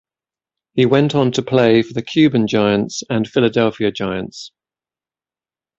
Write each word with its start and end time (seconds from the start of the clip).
He 0.73 0.87
went 0.87 1.13
on 1.13 1.31
to 1.33 1.43
play 1.43 1.83
for 1.83 1.93
the 1.93 2.01
Cuban 2.01 2.47
Giants 2.47 3.03
and 3.07 3.27
Philadelphia 3.27 3.91
Giants. 3.91 4.51